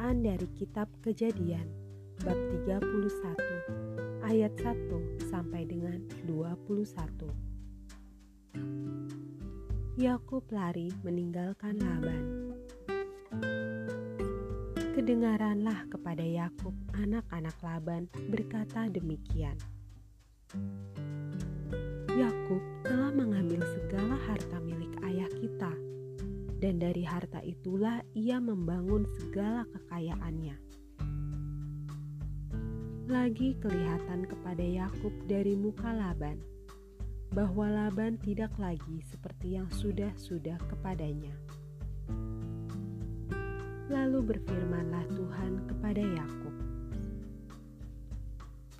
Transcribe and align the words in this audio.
Bacaan 0.00 0.24
dari 0.24 0.48
kitab 0.56 0.88
Kejadian 1.04 1.68
bab 2.24 2.32
31 2.32 4.24
ayat 4.24 4.48
1 4.56 5.28
sampai 5.28 5.68
dengan 5.68 6.00
21. 6.24 7.28
Yakub 10.00 10.48
lari 10.48 10.88
meninggalkan 11.04 11.76
Laban. 11.84 12.24
Kedengaranlah 14.96 15.84
kepada 15.92 16.24
Yakub 16.24 16.72
anak-anak 16.96 17.60
Laban 17.60 18.08
berkata 18.32 18.88
demikian. 18.88 19.60
Dari 26.90 27.06
harta 27.06 27.38
itulah 27.46 28.02
ia 28.18 28.42
membangun 28.42 29.06
segala 29.22 29.62
kekayaannya. 29.70 30.58
Lagi 33.06 33.54
kelihatan 33.62 34.26
kepada 34.26 34.58
Yakub 34.66 35.14
dari 35.30 35.54
muka 35.54 35.94
Laban 35.94 36.42
bahwa 37.30 37.70
Laban 37.70 38.18
tidak 38.18 38.50
lagi 38.58 39.06
seperti 39.06 39.54
yang 39.54 39.70
sudah-sudah 39.70 40.58
kepadanya. 40.66 41.30
Lalu 43.86 44.34
berfirmanlah 44.34 45.06
Tuhan 45.14 45.70
kepada 45.70 46.02
Yakub, 46.02 46.54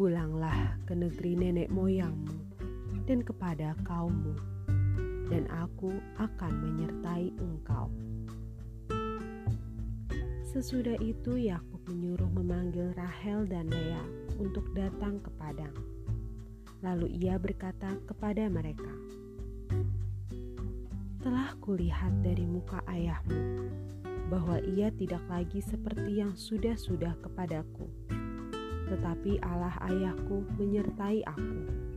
"Pulanglah 0.00 0.80
ke 0.88 0.96
negeri 0.96 1.36
nenek 1.36 1.68
moyangmu 1.68 2.40
dan 3.04 3.20
kepada 3.20 3.76
kaummu." 3.84 4.57
Dan 5.28 5.44
aku 5.52 5.92
akan 6.16 6.52
menyertai 6.64 7.32
engkau. 7.36 7.92
Sesudah 10.48 10.96
itu 11.04 11.36
Yakub 11.36 11.84
menyuruh 11.86 12.32
memanggil 12.32 12.96
Rahel 12.96 13.44
dan 13.44 13.68
Lea 13.68 14.00
untuk 14.40 14.64
datang 14.72 15.20
ke 15.20 15.28
padang. 15.36 15.76
Lalu 16.80 17.20
ia 17.20 17.36
berkata 17.36 18.00
kepada 18.08 18.48
mereka, 18.48 18.88
"Telah 21.20 21.52
kulihat 21.60 22.24
dari 22.24 22.48
muka 22.48 22.80
ayahmu 22.88 23.68
bahwa 24.32 24.56
ia 24.64 24.88
tidak 24.88 25.20
lagi 25.28 25.60
seperti 25.60 26.24
yang 26.24 26.32
sudah-sudah 26.32 27.20
kepadaku, 27.20 27.84
tetapi 28.88 29.36
Allah 29.44 29.76
ayahku 29.84 30.48
menyertai 30.56 31.28
aku." 31.28 31.87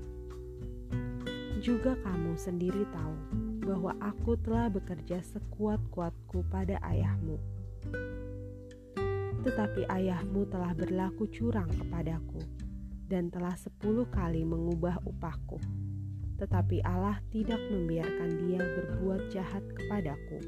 Juga 1.62 1.94
kamu 1.94 2.34
sendiri 2.42 2.90
tahu 2.90 3.16
bahwa 3.62 3.94
aku 4.02 4.34
telah 4.42 4.66
bekerja 4.66 5.22
sekuat-kuatku 5.22 6.42
pada 6.50 6.82
ayahmu. 6.82 7.38
Tetapi 9.46 9.86
ayahmu 9.86 10.50
telah 10.50 10.74
berlaku 10.74 11.30
curang 11.30 11.70
kepadaku 11.70 12.42
dan 13.06 13.30
telah 13.30 13.54
sepuluh 13.54 14.10
kali 14.10 14.42
mengubah 14.42 14.98
upahku. 15.06 15.62
Tetapi 16.42 16.82
Allah 16.82 17.22
tidak 17.30 17.62
membiarkan 17.70 18.42
dia 18.42 18.66
berbuat 18.66 19.30
jahat 19.30 19.62
kepadaku. 19.78 20.42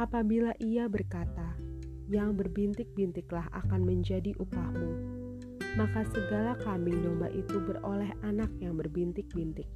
Apabila 0.00 0.56
ia 0.56 0.88
berkata, 0.88 1.52
yang 2.08 2.32
berbintik-bintiklah 2.32 3.44
akan 3.52 3.84
menjadi 3.84 4.32
upahmu, 4.40 5.21
maka 5.72 6.04
segala 6.12 6.52
kambing 6.60 7.00
domba 7.00 7.32
itu 7.32 7.56
beroleh 7.56 8.12
anak 8.20 8.52
yang 8.60 8.76
berbintik-bintik. 8.76 9.68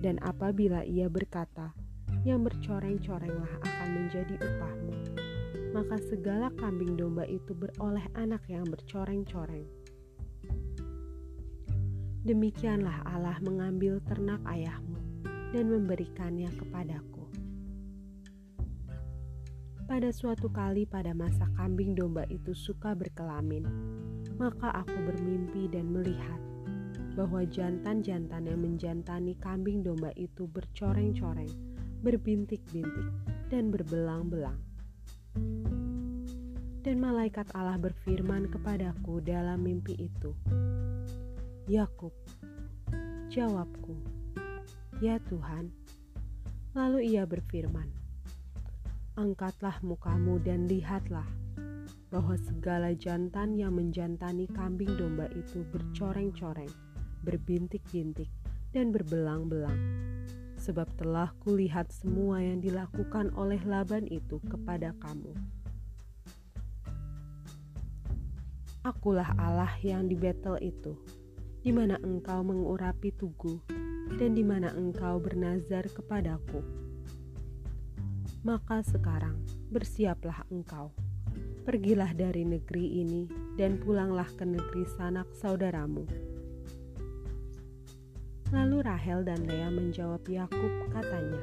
Dan 0.00 0.16
apabila 0.24 0.80
ia 0.84 1.12
berkata, 1.12 1.76
yang 2.24 2.42
bercoreng-corenglah 2.42 3.52
akan 3.62 3.88
menjadi 3.94 4.34
upahmu, 4.34 4.94
maka 5.76 5.96
segala 6.08 6.48
kambing 6.56 6.96
domba 6.96 7.28
itu 7.28 7.52
beroleh 7.52 8.02
anak 8.16 8.42
yang 8.48 8.64
bercoreng-coreng. 8.64 9.68
Demikianlah 12.26 13.06
Allah 13.06 13.38
mengambil 13.44 14.02
ternak 14.02 14.42
ayahmu 14.50 14.98
dan 15.54 15.70
memberikannya 15.70 16.50
kepadaku. 16.58 17.22
Pada 19.86 20.10
suatu 20.10 20.50
kali 20.50 20.82
pada 20.82 21.14
masa 21.14 21.46
kambing 21.54 21.94
domba 21.94 22.26
itu 22.26 22.50
suka 22.58 22.98
berkelamin, 22.98 23.62
maka 24.36 24.68
aku 24.84 24.96
bermimpi 25.08 25.68
dan 25.72 25.88
melihat 25.88 26.40
bahwa 27.16 27.48
jantan-jantan 27.48 28.44
yang 28.44 28.60
menjantani 28.60 29.32
kambing 29.40 29.80
domba 29.80 30.12
itu 30.20 30.44
bercoreng-coreng, 30.52 31.48
berbintik-bintik, 32.04 33.08
dan 33.48 33.72
berbelang-belang. 33.72 34.60
Dan 36.84 37.02
malaikat 37.02 37.48
Allah 37.56 37.80
berfirman 37.80 38.52
kepadaku 38.52 39.24
dalam 39.24 39.64
mimpi 39.64 39.96
itu, 39.96 40.36
Yakub, 41.66 42.12
jawabku, 43.32 43.96
ya 45.00 45.16
Tuhan. 45.26 45.72
Lalu 46.76 47.16
ia 47.16 47.24
berfirman, 47.24 47.88
angkatlah 49.16 49.80
mukamu 49.80 50.36
dan 50.44 50.68
lihatlah 50.68 51.24
bahwa 52.08 52.38
segala 52.38 52.94
jantan 52.94 53.58
yang 53.58 53.74
menjantani 53.74 54.46
kambing 54.54 54.90
domba 54.94 55.26
itu 55.34 55.66
bercoreng-coreng, 55.74 56.70
berbintik-bintik, 57.26 58.30
dan 58.70 58.94
berbelang-belang. 58.94 59.76
Sebab 60.56 60.88
telah 60.96 61.30
kulihat 61.44 61.92
semua 61.92 62.40
yang 62.40 62.62
dilakukan 62.62 63.34
oleh 63.36 63.60
Laban 63.66 64.06
itu 64.08 64.40
kepada 64.46 64.94
kamu. 65.02 65.34
Akulah 68.86 69.34
Allah 69.36 69.74
yang 69.82 70.06
di 70.06 70.14
Betel 70.14 70.62
itu, 70.62 70.94
di 71.62 71.74
mana 71.74 71.98
engkau 72.06 72.46
mengurapi 72.46 73.10
tugu, 73.14 73.58
dan 74.16 74.38
di 74.38 74.46
mana 74.46 74.70
engkau 74.72 75.18
bernazar 75.18 75.90
kepadaku 75.90 76.86
maka 78.46 78.78
sekarang 78.86 79.34
bersiaplah 79.74 80.46
engkau. 80.54 80.94
Pergilah 81.66 82.14
dari 82.14 82.46
negeri 82.46 83.02
ini 83.02 83.26
dan 83.58 83.82
pulanglah 83.82 84.30
ke 84.38 84.46
negeri 84.46 84.86
sanak 84.94 85.26
saudaramu. 85.34 86.06
Lalu 88.54 88.86
Rahel 88.86 89.26
dan 89.26 89.42
Lea 89.50 89.66
menjawab 89.74 90.22
Yakub 90.30 90.72
katanya, 90.94 91.42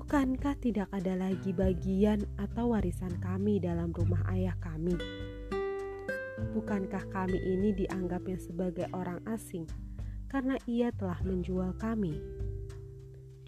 Bukankah 0.00 0.56
tidak 0.56 0.88
ada 0.88 1.12
lagi 1.20 1.52
bagian 1.52 2.24
atau 2.40 2.72
warisan 2.72 3.12
kami 3.20 3.60
dalam 3.60 3.92
rumah 3.92 4.24
ayah 4.32 4.56
kami? 4.64 4.96
Bukankah 6.56 7.12
kami 7.12 7.36
ini 7.36 7.76
dianggapnya 7.76 8.40
sebagai 8.40 8.88
orang 8.96 9.20
asing 9.28 9.68
karena 10.32 10.56
ia 10.64 10.88
telah 10.96 11.20
menjual 11.20 11.76
kami? 11.76 12.40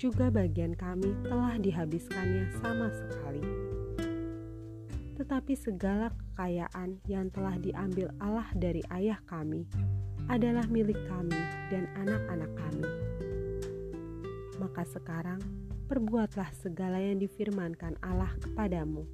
juga 0.03 0.34
bagian 0.34 0.75
kami 0.75 1.15
telah 1.22 1.55
dihabiskannya 1.62 2.51
sama 2.59 2.91
sekali. 2.91 3.62
Tetapi 5.22 5.55
segala 5.55 6.10
kekayaan 6.10 6.99
yang 7.06 7.31
telah 7.31 7.55
diambil 7.62 8.10
Allah 8.19 8.50
dari 8.59 8.83
ayah 8.91 9.22
kami 9.31 9.71
adalah 10.27 10.66
milik 10.66 10.99
kami 11.06 11.38
dan 11.71 11.87
anak-anak 11.94 12.50
kami. 12.59 12.91
Maka 14.59 14.83
sekarang 14.83 15.38
perbuatlah 15.87 16.50
segala 16.59 16.99
yang 16.99 17.22
difirmankan 17.22 17.94
Allah 18.03 18.34
kepadamu. 18.43 19.06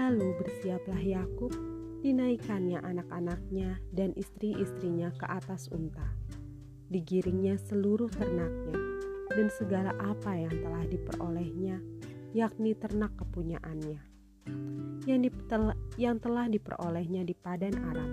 Lalu 0.00 0.28
bersiaplah 0.40 1.04
Yakub, 1.04 1.52
dinaikannya 2.00 2.80
anak-anaknya 2.80 3.84
dan 3.92 4.16
istri-istrinya 4.16 5.12
ke 5.12 5.28
atas 5.28 5.68
unta 5.68 6.08
digiringnya 6.92 7.56
seluruh 7.56 8.12
ternaknya 8.12 8.76
dan 9.32 9.48
segala 9.56 9.96
apa 9.96 10.36
yang 10.36 10.52
telah 10.60 10.84
diperolehnya, 10.84 11.80
yakni 12.32 12.72
ternak 12.72 13.12
kepunyaannya, 13.20 14.00
yang, 15.04 15.20
ditel, 15.20 15.76
yang 16.00 16.16
telah 16.16 16.48
diperolehnya 16.48 17.28
di 17.28 17.36
Padan 17.36 17.76
Aram, 17.92 18.12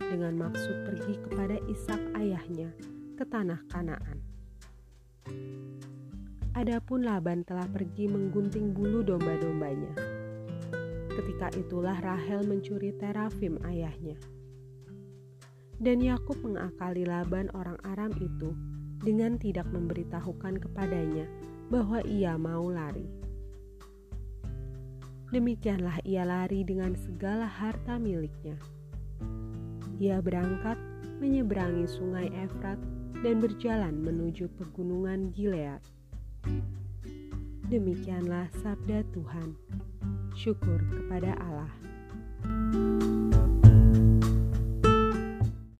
dengan 0.00 0.48
maksud 0.48 0.88
pergi 0.88 1.14
kepada 1.20 1.56
Ishak 1.68 2.16
ayahnya 2.16 2.72
ke 3.16 3.24
tanah 3.28 3.60
Kanaan. 3.68 4.18
Adapun 6.52 7.08
Laban 7.08 7.44
telah 7.48 7.64
pergi 7.68 8.08
menggunting 8.08 8.76
bulu 8.76 9.00
domba-dombanya. 9.00 9.92
Ketika 11.12 11.52
itulah 11.56 11.96
Rahel 12.00 12.44
mencuri 12.48 12.92
terafim 12.96 13.60
ayahnya 13.68 14.16
dan 15.82 15.98
Yakub 15.98 16.38
mengakali 16.46 17.02
Laban 17.02 17.50
orang 17.58 17.74
Aram 17.82 18.14
itu 18.22 18.54
dengan 19.02 19.34
tidak 19.34 19.66
memberitahukan 19.74 20.62
kepadanya 20.62 21.26
bahwa 21.66 21.98
ia 22.06 22.38
mau 22.38 22.70
lari. 22.70 23.21
Demikianlah 25.32 26.04
ia 26.04 26.28
lari 26.28 26.60
dengan 26.60 26.92
segala 26.92 27.48
harta 27.48 27.96
miliknya. 27.96 28.52
Ia 29.96 30.20
berangkat 30.20 30.76
menyeberangi 31.24 31.88
sungai 31.88 32.28
Efrat 32.36 32.76
dan 33.24 33.40
berjalan 33.40 33.96
menuju 34.04 34.52
pegunungan 34.60 35.32
Gilead. 35.32 35.80
Demikianlah 37.72 38.52
sabda 38.60 39.08
Tuhan. 39.16 39.56
Syukur 40.36 40.84
kepada 40.92 41.32
Allah. 41.40 41.72